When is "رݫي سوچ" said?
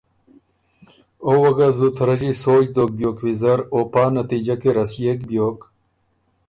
2.07-2.65